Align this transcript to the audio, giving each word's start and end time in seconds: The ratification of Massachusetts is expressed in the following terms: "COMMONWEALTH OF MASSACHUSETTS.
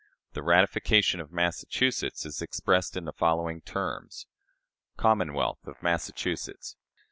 The 0.33 0.41
ratification 0.41 1.19
of 1.19 1.31
Massachusetts 1.31 2.25
is 2.25 2.41
expressed 2.41 2.97
in 2.97 3.05
the 3.05 3.13
following 3.13 3.61
terms: 3.61 4.25
"COMMONWEALTH 4.97 5.67
OF 5.67 5.83
MASSACHUSETTS. 5.83 6.75